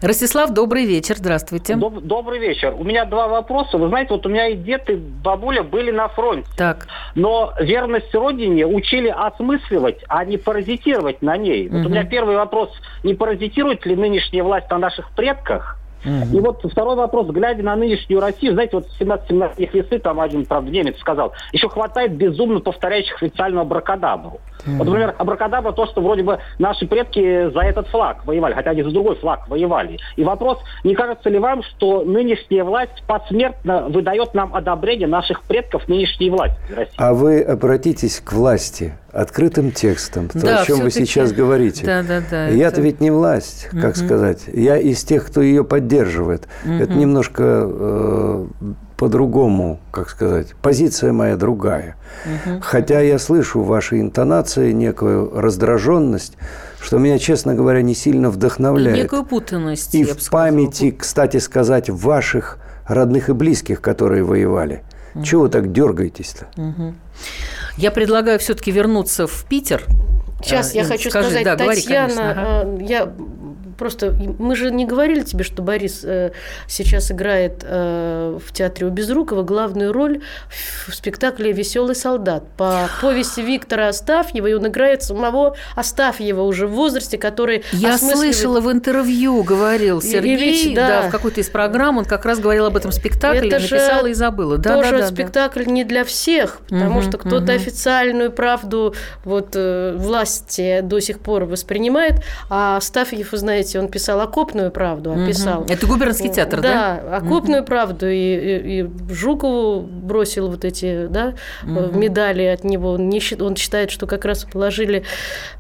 [0.02, 1.74] Ростислав, добрый вечер, здравствуйте.
[1.74, 2.74] Доб- добрый вечер.
[2.78, 3.78] У меня два вопроса.
[3.78, 6.48] Вы знаете, вот у меня и дед, и бабуля были на фронте.
[6.58, 6.88] Так.
[7.16, 11.68] Но верность родине учили осмысливать, а не паразитировать на ней.
[11.68, 11.78] Угу.
[11.78, 12.70] Вот у меня первый вопрос.
[13.04, 15.78] Не паразитирует ли нынешняя власть на наших предках?
[16.06, 20.70] И вот второй вопрос, глядя на нынешнюю Россию, знаете, вот 17-17 весы, там один, правда,
[20.70, 24.40] немец сказал, еще хватает безумно повторяющих официальную абракадабру.
[24.66, 24.78] Mm-hmm.
[24.78, 28.84] Вот, например, абракадабра то, что вроде бы наши предки за этот флаг воевали, хотя они
[28.84, 30.00] за другой флаг воевали.
[30.16, 35.88] И вопрос, не кажется ли вам, что нынешняя власть посмертно выдает нам одобрение наших предков
[35.88, 36.96] нынешней власти России?
[36.98, 41.86] А вы обратитесь к власти открытым текстом, то, да, о чем вы сейчас говорите.
[41.86, 42.48] Да, да, да.
[42.48, 42.82] Я-то это...
[42.82, 44.06] ведь не власть, как угу.
[44.06, 44.44] сказать.
[44.52, 46.48] Я из тех, кто ее поддерживает.
[46.66, 46.74] Угу.
[46.74, 48.46] Это немножко э,
[48.98, 50.56] по-другому, как сказать.
[50.62, 51.96] Позиция моя другая.
[52.26, 52.62] Угу.
[52.62, 56.38] Хотя я слышу в вашей интонации некую раздраженность,
[56.82, 58.98] что меня, честно говоря, не сильно вдохновляет.
[58.98, 59.94] И некую путанность.
[59.96, 64.84] И в памяти, кстати сказать, ваших родных и близких, которые воевали.
[65.16, 65.24] Угу.
[65.24, 66.48] Чего вы так дергаетесь-то?
[66.62, 66.94] Угу.
[67.78, 69.84] Я предлагаю все-таки вернуться в Питер.
[70.44, 72.84] Сейчас а, я хочу скажи, сказать, да, Татьяна, говори, ага.
[72.84, 73.14] я
[73.78, 76.32] просто мы же не говорили тебе, что Борис э,
[76.68, 82.90] сейчас играет э, в театре у Безрукова главную роль в, в спектакле «Веселый солдат» по
[83.02, 88.36] повести Виктора Астафьева, и он играет самого Астафьева уже в возрасте, который Я осмысливает...
[88.36, 91.02] слышала в интервью, говорил Сергей, ведь, да.
[91.02, 94.14] да, в какой-то из программ он как раз говорил об этом спектакле, Это написала и
[94.14, 94.58] забыла.
[94.58, 95.72] Да, тоже да, да, спектакль да.
[95.72, 97.52] не для всех, потому угу, что кто-то угу.
[97.52, 103.88] официальную правду вот э, власти до сих пор воспринимает, а Астафьев, вы знаете, знаете, он
[103.88, 105.62] писал окопную правду, описал.
[105.62, 105.74] Угу.
[105.74, 107.02] Это губернский театр, да?
[107.04, 107.68] Да, окопную угу.
[107.68, 108.08] правду.
[108.08, 111.98] И, и, и Жукову бросил вот эти да, угу.
[111.98, 112.92] медали от него.
[112.92, 115.04] Он, не, он считает, что как раз положили...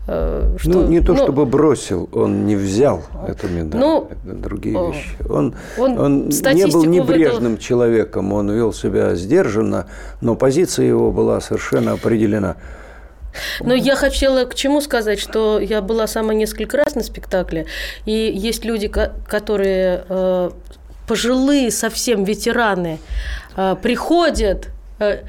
[0.07, 3.81] Э, что, ну, не то, ну, чтобы бросил, он не взял эту медаль.
[3.81, 5.17] Ну, Это другие вещи.
[5.27, 7.57] Он, он, он не был небрежным этого...
[7.57, 9.87] человеком, он вел себя сдержанно,
[10.21, 12.55] но позиция его была совершенно определена.
[13.59, 17.65] Но я хотела к чему сказать, что я была сама несколько раз на спектакле,
[18.05, 20.51] и есть люди, которые э,
[21.07, 22.99] пожилые совсем ветераны
[23.55, 24.67] э, приходят
[24.99, 25.23] э,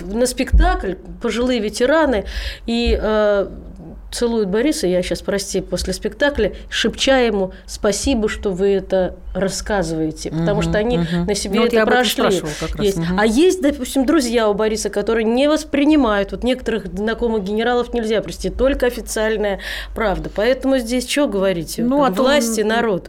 [0.00, 2.24] на спектакль пожилые ветераны
[2.66, 2.98] и
[4.12, 10.60] целуют Бориса, я сейчас, прости, после спектакля, шепча ему «спасибо, что вы это рассказываете», потому
[10.60, 11.24] угу, что они угу.
[11.26, 12.42] на себе ну, это прошли.
[12.78, 12.98] Есть.
[12.98, 13.06] Угу.
[13.18, 18.56] А есть, допустим, друзья у Бориса, которые не воспринимают, вот некоторых знакомых генералов нельзя простить,
[18.56, 19.60] только официальная
[19.94, 20.30] правда.
[20.34, 21.76] Поэтому здесь что говорить?
[21.78, 23.08] Ну, а власти, то, народ.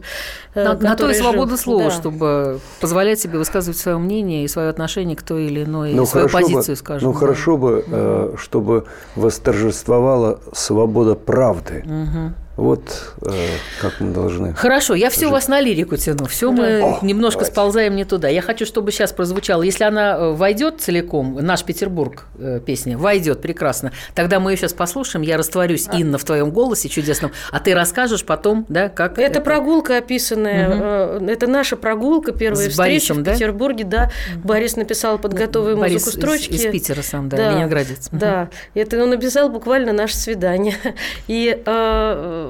[0.54, 1.90] Э, на, на то и свобода слова, да.
[1.90, 6.28] чтобы позволять себе высказывать свое мнение и свое отношение к той или иной, ну, свою
[6.28, 7.08] позицию, бы, скажем.
[7.08, 7.18] Ну, да.
[7.18, 8.38] хорошо бы, угу.
[8.38, 8.84] чтобы
[9.16, 11.84] восторжествовала свобода свобода правды.
[11.84, 12.43] Угу.
[12.56, 13.32] Вот э,
[13.80, 14.54] как мы должны.
[14.54, 16.26] Хорошо, я все у вас на лирику тяну.
[16.26, 17.52] Все мы О, немножко давайте.
[17.52, 18.28] сползаем не туда.
[18.28, 19.62] Я хочу, чтобы сейчас прозвучало.
[19.62, 24.72] Если она э, войдет целиком, наш Петербург э, песня войдет прекрасно, тогда мы ее сейчас
[24.72, 25.24] послушаем.
[25.24, 25.98] Я растворюсь, а.
[25.98, 29.18] Инна, в твоем голосе чудесном, а ты расскажешь потом, да, как.
[29.18, 29.40] Это, это...
[29.40, 31.16] прогулка описанная.
[31.16, 31.26] Угу.
[31.26, 33.34] Это наша прогулка, первая С встреча Борисом, в да?
[33.34, 34.10] Петербурге, да.
[34.36, 36.52] Борис написал под готовую Борис музыку строчки.
[36.52, 38.08] Из, из Питера сам, да, да ленинградец.
[38.12, 40.76] Да, это он написал буквально наше свидание.
[41.26, 42.43] И э,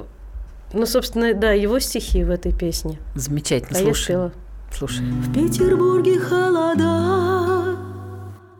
[0.74, 2.98] ну, собственно, да, его стихи в этой песне.
[3.14, 4.12] Замечательно, а слушай.
[4.12, 4.32] Я
[4.76, 5.04] Слушай.
[5.04, 7.76] В Петербурге холода,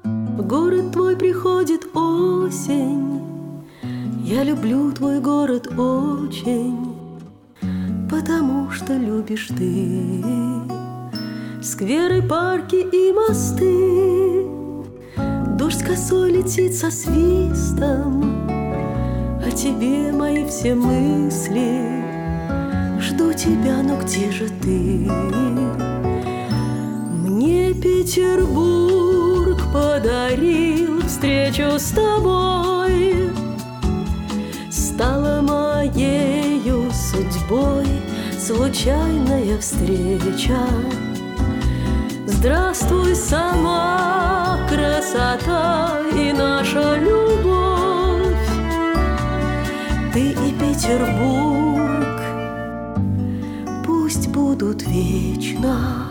[0.05, 3.21] в город твой приходит осень.
[4.25, 6.95] Я люблю твой город очень,
[8.09, 10.23] потому что любишь ты.
[11.63, 14.47] Скверы, парки и мосты,
[15.59, 18.47] Дождь косой летит со свистом,
[19.45, 22.04] О тебе мои все мысли
[23.01, 25.09] Жду тебя, но где же ты?
[27.11, 33.31] Мне Петербург подарил встречу с тобой.
[34.71, 37.87] Стала моею судьбой
[38.39, 40.61] случайная встреча.
[42.27, 48.37] Здравствуй, сама красота и наша любовь.
[50.13, 51.74] Ты и Петербург
[54.55, 56.04] будут вечно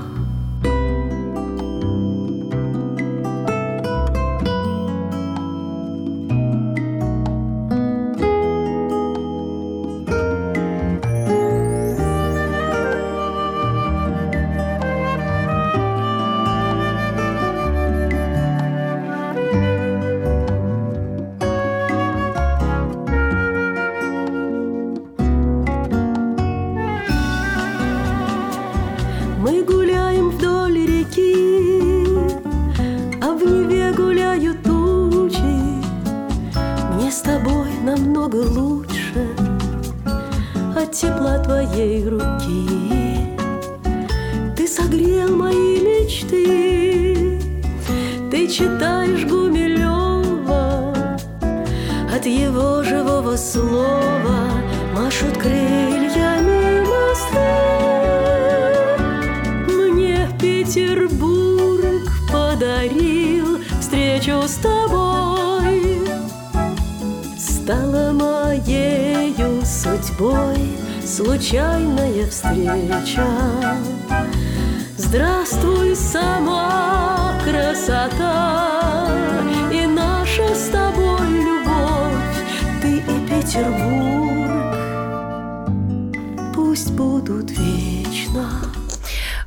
[88.33, 88.83] вечно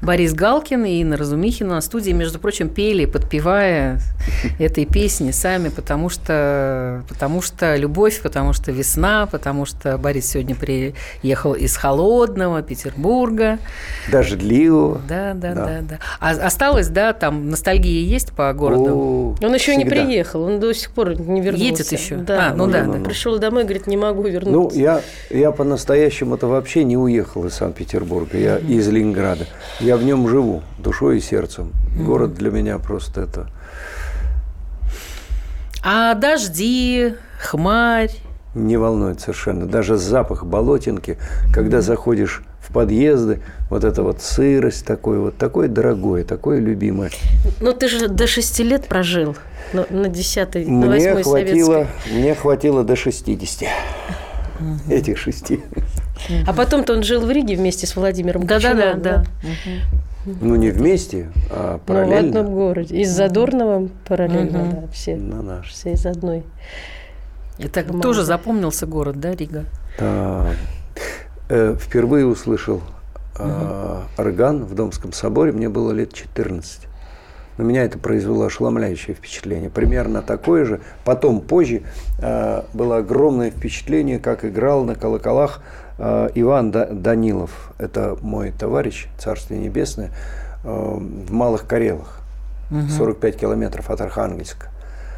[0.03, 4.01] Борис Галкин и Инна Разумихина на студии, между прочим, пели, подпевая
[4.59, 10.55] этой песни сами, потому что, потому что любовь, потому что весна, потому что Борис сегодня
[10.55, 13.59] приехал из холодного Петербурга.
[14.11, 15.01] Дождливого.
[15.09, 15.81] Да, да, да, да.
[15.83, 15.99] да.
[16.21, 19.37] А осталось, да, там ностальгия есть по городу?
[19.41, 19.85] О, он еще всегда.
[19.85, 21.65] не приехал, он до сих пор не вернулся.
[21.65, 22.17] Едет еще?
[22.17, 23.05] Да, а, ну, ну да, да.
[23.05, 24.77] Пришел домой, говорит, не могу вернуться.
[24.77, 28.73] Ну, я, я по-настоящему-то вообще не уехал из Санкт-Петербурга, я mm-hmm.
[28.73, 29.47] из Ленинграда.
[29.81, 31.73] Я в нем живу душой и сердцем.
[31.73, 32.05] Mm-hmm.
[32.05, 33.49] Город для меня просто это
[35.89, 38.11] а дожди, хмарь?
[38.57, 39.67] Не волнует совершенно.
[39.67, 41.17] Даже запах болотинки,
[41.55, 47.11] когда заходишь в подъезды, вот эта вот сырость такой вот, такое дорогое, такое любимое.
[47.61, 49.37] Ну, ты же до шести лет прожил
[49.73, 53.69] на, на 10 на мне хватило, Мне хватило до 60.
[54.59, 54.93] Угу.
[54.93, 55.61] Этих шести.
[56.49, 59.25] А потом-то он жил в Риге вместе с Владимиром да, Да, да, да.
[60.27, 62.21] Ну, не вместе, а параллельно.
[62.21, 62.97] Ну, в одном городе.
[62.97, 64.71] Из Задорнова параллельно, угу.
[64.73, 65.63] да, все, ну, да.
[65.63, 66.43] все из одной.
[67.59, 68.03] Это команды.
[68.03, 69.65] тоже запомнился город, да, Рига?
[69.99, 70.53] Да.
[71.49, 72.83] Э, впервые услышал
[73.39, 76.89] э, орган в Домском соборе, мне было лет 14.
[77.59, 79.71] На меня это произвело ошеломляющее впечатление.
[79.71, 80.81] Примерно такое же.
[81.05, 81.83] Потом, позже,
[82.19, 85.63] э, было огромное впечатление, как играл на колоколах
[85.99, 90.11] Э, Иван Данилов, это мой товарищ, Царствие Небесное,
[90.63, 92.21] э, в Малых Карелах,
[92.71, 92.89] угу.
[92.89, 94.69] 45 километров от Архангельска.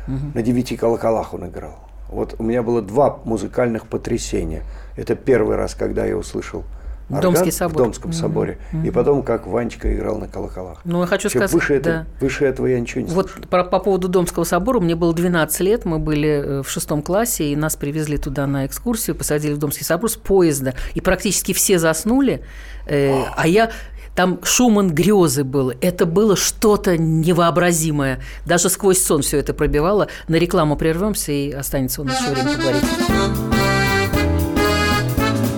[0.07, 0.33] Угу.
[0.35, 1.79] На девяти колоколах он играл.
[2.09, 4.63] Вот у меня было два музыкальных потрясения.
[4.97, 6.65] Это первый раз, когда я услышал
[7.09, 7.75] орган Домский собор.
[7.75, 8.59] в Домском соборе.
[8.73, 8.87] Mm-hmm.
[8.87, 10.81] И потом, как Ванечка играл на колоколах.
[10.85, 11.91] Ну, я хочу Все, сказать, выше, да.
[11.91, 13.49] это, выше этого я ничего не Вот слышал.
[13.49, 17.53] по, по поводу Домского собора, мне было 12 лет, мы были э, в шестом классе,
[17.53, 21.79] и нас привезли туда на экскурсию, посадили в Домский собор с поезда, и практически все
[21.79, 22.43] заснули,
[22.87, 23.71] э, а я
[24.19, 25.73] там Шуман грезы был.
[25.81, 28.21] Это было что-то невообразимое.
[28.45, 30.09] Даже сквозь сон все это пробивало.
[30.27, 32.83] На рекламу прервемся, и останется у нас еще время поговорить.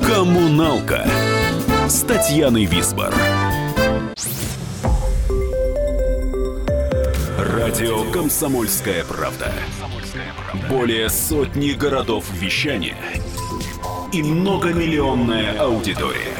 [0.06, 1.06] Коммуналка
[1.90, 3.12] с Татьяной Висбор.
[7.36, 9.52] Радио «Комсомольская правда».
[10.68, 12.96] Более сотни городов вещания
[14.12, 16.36] и многомиллионная аудитория.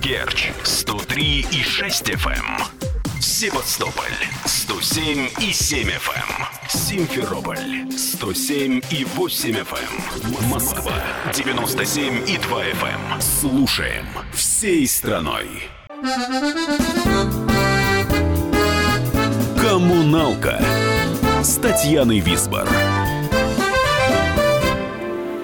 [0.00, 2.81] Керчь 103 и 6 FM.
[3.22, 4.10] Севастополь
[4.46, 6.68] 107 и 7 FM.
[6.68, 10.48] Симферополь 107 и 8 FM.
[10.48, 10.94] Москва
[11.32, 13.20] 97 и 2 FM.
[13.20, 15.46] Слушаем всей страной.
[19.56, 20.60] Коммуналка
[21.44, 22.68] с Татьяной Висбор.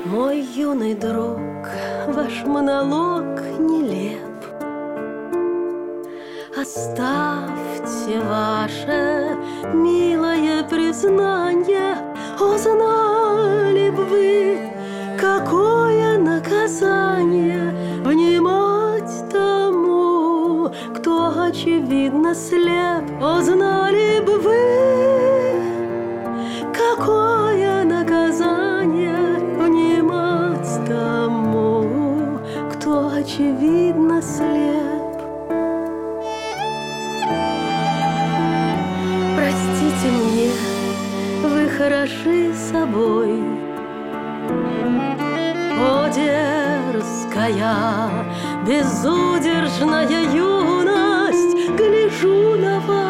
[0.05, 1.69] Мой юный друг,
[2.09, 4.28] ваш монолог нелеп.
[6.69, 9.35] Оставьте ваше
[9.73, 11.97] милое признание,
[12.39, 14.59] Узнали б вы,
[15.19, 17.73] какое наказание
[18.05, 24.98] Внимать тому, кто очевидно слеп, узнали бы вы,
[42.99, 43.43] собой,
[45.81, 47.77] о, дерзкая,
[48.67, 53.08] безудержная юность, гляжу на вас,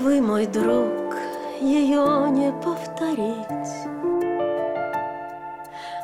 [0.00, 1.14] Увы, мой друг,
[1.60, 3.70] ее не повторить.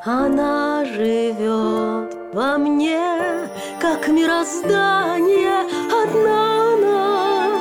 [0.05, 3.49] Она живет во мне,
[3.81, 5.61] как мироздание
[6.03, 7.59] одна она,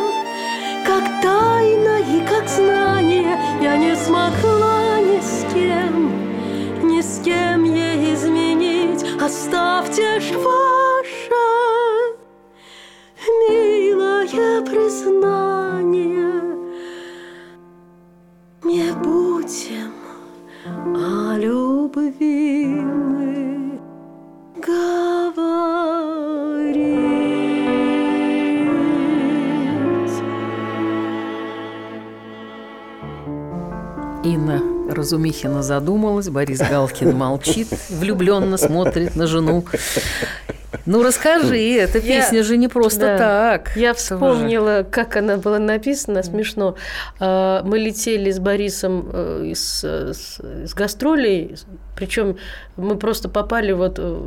[0.86, 3.40] как тайна и как знание.
[3.62, 9.06] Я не смогла ни с кем, ни с кем ей изменить.
[9.22, 10.34] Оставьте ж
[35.06, 39.64] Разумихина задумалась, Борис Галкин молчит, влюбленно смотрит на жену.
[40.88, 43.18] Ну расскажи, эта Я- песня же не просто Да.
[43.18, 43.78] так.
[43.78, 46.76] Я вспомнила, как она была написана, смешно.
[47.20, 51.56] А, Мы летели с Борисом э, из, э, с, с гастролей,
[51.96, 52.38] причем
[52.78, 54.22] мы просто попали вот э,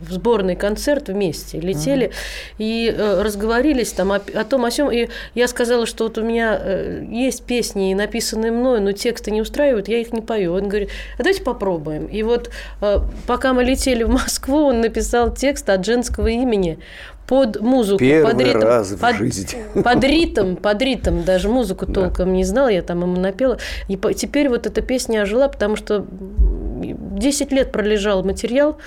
[0.00, 2.10] в сборный концерт вместе, летели
[2.58, 4.90] и э, разговорились там о, о том, о сём.
[4.90, 9.40] И я сказала, что вот у меня э, есть песни, написанные мной, но тексты не
[9.42, 10.54] устраивают, я их не пою.
[10.54, 12.06] Он говорит, а давайте попробуем.
[12.06, 16.78] И вот э, пока мы летели в Москву, он написал текст от женского имени
[17.26, 19.58] под музыку, Первый под ритм, раз в под, жизни.
[19.84, 23.58] под ритм, под ритм, даже музыку толком не знала, я там ему напела.
[23.86, 28.78] И по- теперь вот эта песня ожила, потому что м, 10 лет пролежал материал,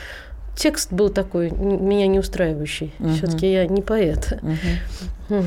[0.55, 2.93] текст был такой, меня не устраивающий.
[3.15, 4.39] Все-таки я не поэт.
[5.29, 5.45] Вот.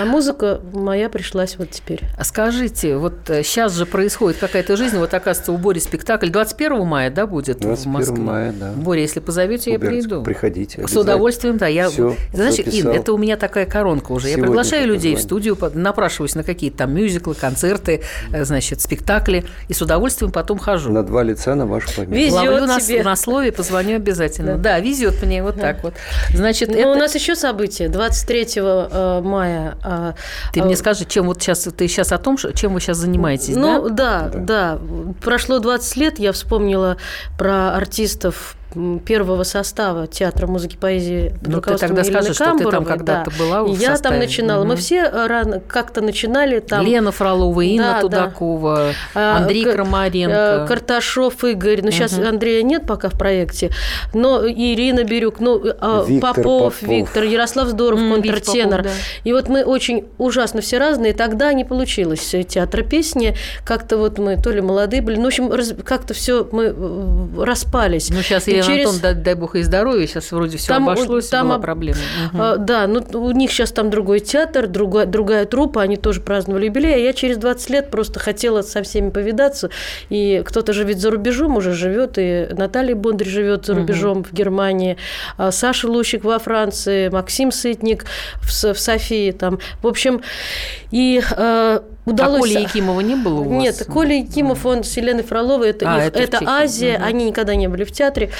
[0.00, 2.00] А музыка моя пришлась вот теперь.
[2.16, 7.10] А скажите, вот сейчас же происходит какая-то жизнь, вот оказывается у Бори спектакль 21 мая,
[7.10, 8.16] да, будет в 21 Москве?
[8.22, 8.72] мая, да.
[8.72, 10.22] Боря, если позовете, я Губернск, приду.
[10.22, 11.66] приходите, С удовольствием, да.
[11.66, 12.92] Я, Всё, знаешь, записал.
[12.92, 14.28] Ин, это у меня такая коронка уже.
[14.28, 15.28] я Сегодня приглашаю людей в позвоню.
[15.28, 18.02] студию, по- напрашиваюсь на какие-то там мюзиклы, концерты,
[18.32, 20.90] э, значит, спектакли, и с удовольствием потом хожу.
[20.90, 22.10] На два лица на вашу память.
[22.18, 23.02] Везет Ловлю на, тебе.
[23.02, 24.56] на слове, позвоню обязательно.
[24.56, 25.94] Да, везет мне вот так вот.
[26.34, 26.88] Значит, Но это...
[26.90, 27.88] у нас еще событие.
[27.88, 29.76] 23 э, мая.
[29.82, 30.14] а,
[30.52, 33.56] Ты а, мне скажи, чем вот сейчас, ты сейчас о том, чем вы сейчас занимаетесь,
[33.56, 34.28] Ну да?
[34.28, 34.78] да, да,
[35.22, 36.96] Прошло 20 лет, я вспомнила
[37.38, 38.56] про артистов
[39.06, 43.30] первого состава театра музыки поэзии под Ну, ты тогда Елены скажешь, что ты там когда-то
[43.30, 43.36] да.
[43.38, 44.14] была в Я составе.
[44.14, 44.60] там начинала.
[44.64, 44.76] Мы Мгм.
[44.76, 46.84] все рано как-то начинали там.
[46.84, 48.24] Лена Фролова, Инна Да, да.
[48.24, 50.64] Тудакова, А, Андрей К- Крамаренко.
[50.64, 51.80] э, Карташов Игорь.
[51.82, 53.70] Ну, сейчас Андрея нет пока в проекте.
[54.12, 56.44] Но Ирина Бирюк, ну, э, Виктор Попов,
[56.78, 56.82] Попов.
[56.82, 58.82] Виктор, Ярослав Здоров, М, Витя контртенор.
[58.82, 61.14] Попов, И вот мы очень ужасно все разные.
[61.14, 63.34] Тогда не получилось э, театра песни.
[63.64, 65.16] Как-то вот мы то ли молодые были.
[65.16, 68.10] Ну, в общем, раз- как-то все мы э, распались.
[68.10, 70.88] Ну, сейчас И Елена через- Антон, дай, дай бог ей здоровья, сейчас вроде все Там
[70.88, 71.98] обошлось, там была об- проблема.
[72.32, 72.40] Мгм.
[72.42, 76.66] А, Да, ну у них сейчас там другой театр, другая, другая труппа, они тоже праздновали
[76.66, 79.70] юбилей, а я через 20 лет просто хотела со всеми повидаться,
[80.10, 84.32] и кто-то же ведь за рубежом уже живет, и Наталья Бондарь живет за рубежом в
[84.32, 84.96] Германии,
[85.36, 88.04] а Саша Лущик во Франции, Максим Сытник
[88.42, 90.20] в, в Софии там, в общем,
[90.90, 92.40] и э, А удалось...
[92.40, 93.62] Коли Якимова не было у вас?
[93.62, 96.38] Нет, Коля Якимов, он с Еленой Фроловой, это, А, их- это это.
[96.46, 97.04] Азия, Мгм.
[97.06, 98.30] они никогда не были в театре.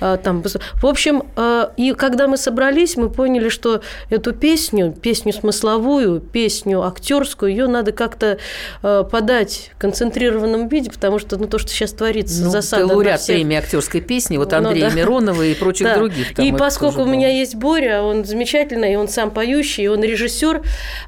[0.00, 5.32] А, Там, в общем, а, и когда мы собрались, мы поняли, что эту песню, песню
[5.32, 8.38] смысловую, песню актерскую, ее надо как-то
[8.82, 12.92] а, подать в концентрированном виде, потому что ну, то, что сейчас творится, Ну, засада ты
[12.94, 13.36] лауреат всех.
[13.36, 14.96] премии актерской песни, вот Ну, Андрея да.
[14.96, 15.96] Миронова и прочих Да.
[15.96, 16.34] других.
[16.34, 17.36] там и поскольку у меня было.
[17.36, 20.62] есть Боря, он замечательный, и он сам поющий, и он режиссер,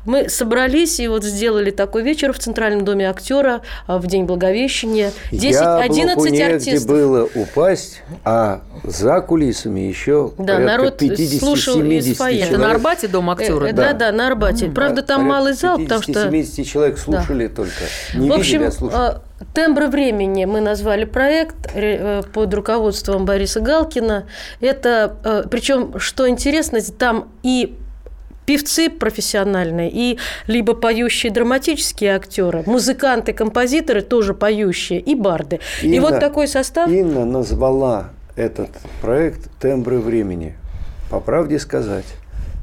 [0.05, 5.13] мы собрались и вот сделали такую вечера в Центральном доме актера в День Благовещения.
[5.31, 6.87] 10, Яблоку 11 негде артистов.
[6.89, 8.50] было упасть, а
[8.85, 12.41] за кулисами еще Да, порядка народ 50-70 слушал из фойе.
[12.41, 13.67] Это на Арбате дом актера?
[13.67, 14.69] Э, Да, да, на Арбате.
[14.71, 16.13] Правда, там малый зал, потому что...
[16.29, 17.73] 50-70 человек слушали только.
[18.15, 19.01] Не в видели, общем, а слушали.
[19.01, 19.23] а,
[19.55, 24.27] «Тембры времени» мы назвали проект э, под руководством Бориса Галкина.
[24.61, 27.77] Это, э, причем, что интересно, там и
[28.51, 35.61] певцы профессиональные, и либо поющие драматические актеры, музыканты, композиторы тоже поющие, и барды.
[35.83, 36.91] и Инна- вот такой состав...
[36.91, 38.71] Инна назвала этот
[39.01, 40.55] проект «Тембры времени».
[41.11, 42.07] По правде сказать,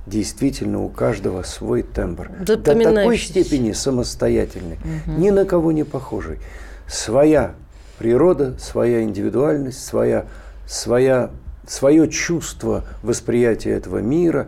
[0.06, 2.30] действительно у каждого свой тембр.
[2.40, 6.40] До такой степени самостоятельный, ни на кого не похожий.
[6.88, 7.56] Своя
[8.00, 10.26] природа, своя индивидуальность, своя,
[10.66, 11.32] своя,
[11.68, 14.48] свое чувство восприятия этого мира.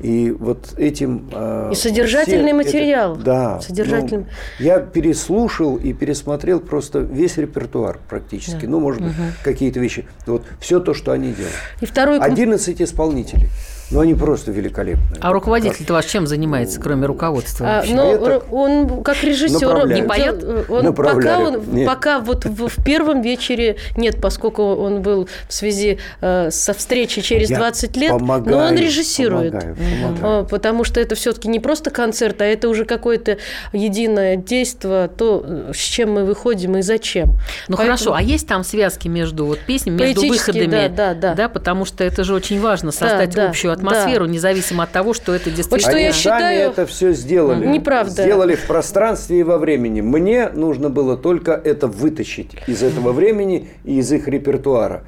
[0.00, 1.28] И вот этим...
[1.32, 3.16] э, И содержательный все материал.
[3.16, 3.60] да.
[3.60, 4.24] Содержательный.
[4.58, 8.64] ну, я переслушал и пересмотрел просто весь репертуар практически.
[8.66, 9.12] Ну, может быть,
[9.44, 10.06] какие-то вещи.
[10.26, 11.54] Вот все то, что они делают.
[11.80, 13.48] И второй комп- 11 исполнителей.
[13.90, 15.18] Ну, они просто великолепные.
[15.20, 17.66] А руководитель-то ваш чем занимается, кроме руководства?
[17.66, 19.86] А, но Это р- он как режиссер.
[19.88, 20.44] Не поет?
[20.68, 21.86] Он пока, он, Нет.
[21.88, 27.22] пока вот в, в первом вечере нет, поскольку он был в связи э, со встречей
[27.22, 29.52] через Я 20 лет, помогаю, но он режиссирует.
[29.52, 30.40] помогаю, помогаю.
[30.40, 33.38] А, Потому что это все-таки не просто концерт, а это уже какое-то
[33.72, 37.28] единое действие, то, э, с чем мы выходим и зачем.
[37.68, 40.88] Ну Поэтому- хорошо, а есть там связки между вот песнями, между выходами?
[40.94, 41.48] да, да, да.
[41.48, 43.88] потому что это же очень важно создать да, общую да.
[43.90, 45.80] атмосферу, независимо от того, что это действительно.
[45.80, 47.66] что Они я сами считаю- это все сделали.
[47.66, 48.22] Неправда.
[48.22, 50.00] Сделали в пространстве и во времени.
[50.00, 55.02] Мне нужно было только это вытащить из этого времени и из их репертуара.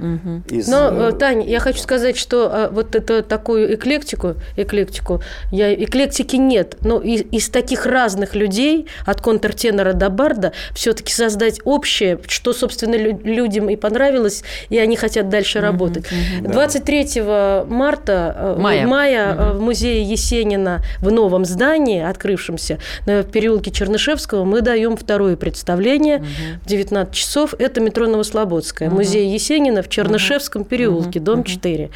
[0.48, 5.22] Из, Но, э, э, Таня, я хочу сказать, что э, вот это такую эклектику, эклектику,
[5.50, 11.60] я, эклектики нет, но и- из таких разных людей, от контртенора до барда, все-таки создать
[11.64, 16.04] общее, что, собственно, лю- людям и понравилось, и они хотят дальше работать.
[16.40, 18.86] 23 марта, Мая.
[18.86, 25.36] мая э, в музее Есенина в новом здании, открывшемся на переулке Чернышевского, мы даем второе
[25.36, 26.24] представление
[26.64, 27.54] в 19 часов.
[27.58, 28.90] Это метро Новослободская.
[28.90, 31.90] Музей Есенина в Чернышевском переулке, дом 4.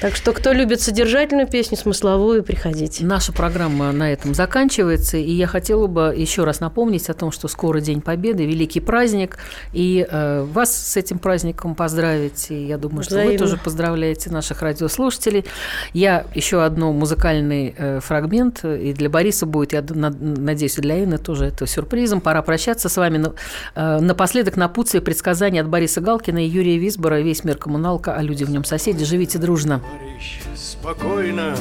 [0.00, 3.04] Так что, кто любит содержательную песню, смысловую, приходите.
[3.04, 7.48] Наша программа на этом заканчивается, и я хотела бы еще раз напомнить о том, что
[7.48, 9.38] скоро День Победы, великий праздник,
[9.72, 13.38] и э, вас с этим праздником поздравить, и я думаю, что вы Взаимно.
[13.38, 15.44] тоже поздравляете наших радиослушателей.
[15.92, 21.02] Я еще одно музыкальный э, фрагмент, и для Бориса будет, я над- надеюсь, и для
[21.02, 22.20] Инны тоже это сюрпризом.
[22.20, 23.18] Пора прощаться с вами.
[23.18, 23.34] Но,
[23.74, 28.44] э, напоследок напутствие предсказания от Бориса Галкина и Юрия Висбора «Весь мир коммуналка, а люди
[28.44, 29.04] в нем соседи».
[29.04, 29.80] Живите дружно.
[29.80, 31.54] Товарищ, спокойно,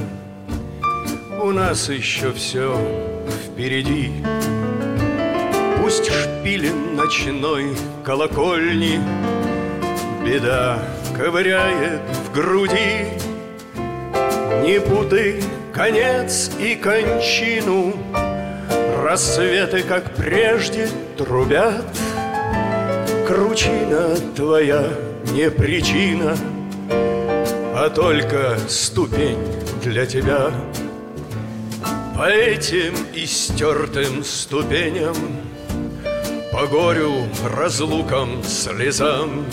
[1.42, 2.78] у нас еще все
[3.46, 4.12] впереди.
[5.82, 9.00] Пусть шпилен ночной колокольни
[10.26, 10.80] Беда
[11.18, 13.06] ковыряет в груди
[14.64, 15.42] Не путай
[15.74, 17.94] конец и кончину.
[19.04, 21.86] Рассветы, как прежде, трубят.
[23.28, 24.84] Кручина твоя
[25.32, 26.36] не причина
[27.80, 29.38] а только ступень
[29.84, 30.52] для тебя.
[32.16, 35.16] По этим истертым ступеням,
[36.52, 39.46] по горю, разлукам, слезам,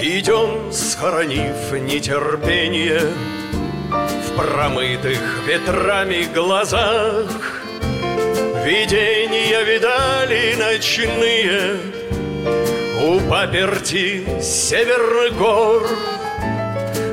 [0.00, 3.00] Идем, схоронив нетерпение
[3.90, 7.56] В промытых ветрами глазах.
[8.66, 11.76] Видения видали ночные
[13.00, 15.88] У паперти северных гор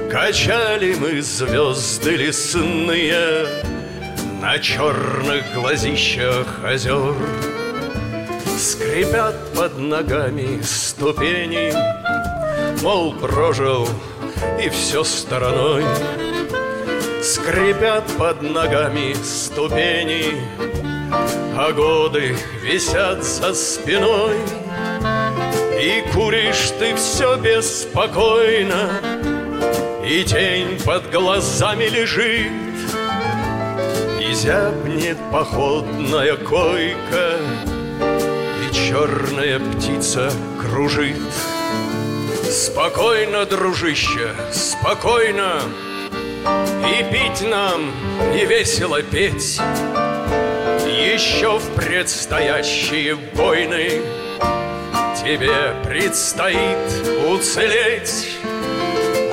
[0.09, 3.45] Качали мы звезды лесные
[4.41, 7.13] На черных глазищах озер
[8.57, 11.71] Скрипят под ногами ступени
[12.81, 13.87] Мол, прожил
[14.59, 15.83] и все стороной
[17.23, 20.41] Скрипят под ногами ступени
[21.57, 24.35] А годы висят за спиной.
[25.79, 28.89] И куришь ты все беспокойно
[30.05, 32.51] И тень под глазами лежит.
[34.19, 37.37] И зябнет походная койка
[38.61, 41.15] И черная птица кружит.
[42.51, 45.61] Спокойно, дружище, спокойно
[46.45, 47.91] И пить нам,
[48.35, 49.59] и весело петь.
[50.85, 54.01] Еще в предстоящие войны
[55.23, 56.77] Тебе предстоит
[57.29, 58.37] уцелеть.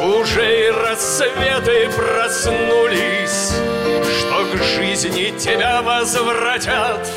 [0.01, 3.53] Уже и рассветы проснулись
[4.19, 7.09] Что к жизни тебя возвратят.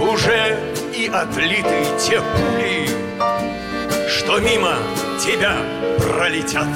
[0.00, 0.58] Уже
[0.94, 2.88] и отлиты те пули
[4.08, 4.76] Что мимо
[5.18, 5.56] тебя
[5.98, 6.68] пролетят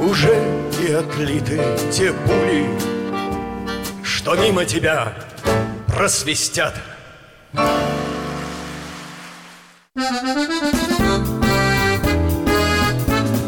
[0.00, 0.42] Уже
[0.80, 1.60] и отлиты
[1.90, 2.66] те пули
[4.02, 5.14] Что мимо тебя
[5.86, 6.74] просвистят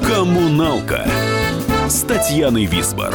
[0.06, 1.06] Коммуналка
[1.88, 3.14] с Татьяной Висбор.